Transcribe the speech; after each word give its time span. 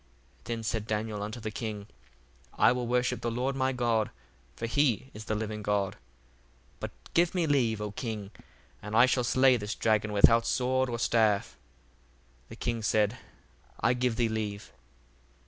1:25 0.39 0.43
Then 0.45 0.63
said 0.63 0.87
Daniel 0.87 1.21
unto 1.21 1.39
the 1.39 1.51
king, 1.51 1.85
I 2.55 2.71
will 2.71 2.87
worship 2.87 3.21
the 3.21 3.29
Lord 3.29 3.55
my 3.55 3.71
God: 3.71 4.09
for 4.55 4.65
he 4.65 5.11
is 5.13 5.25
the 5.25 5.35
living 5.35 5.61
God. 5.61 5.93
1:26 5.93 5.97
But 6.79 6.91
give 7.13 7.35
me 7.35 7.45
leave, 7.45 7.79
O 7.79 7.91
king, 7.91 8.31
and 8.81 8.95
I 8.95 9.05
shall 9.05 9.23
slay 9.23 9.57
this 9.57 9.75
dragon 9.75 10.11
without 10.11 10.47
sword 10.47 10.89
or 10.89 10.97
staff. 10.97 11.55
The 12.49 12.55
king 12.55 12.81
said, 12.81 13.19
I 13.79 13.93
give 13.93 14.15
thee 14.15 14.27
leave. 14.27 14.71